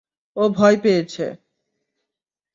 ও 0.37 0.43
ভয় 0.49 0.77
পেয়েছে। 0.77 1.25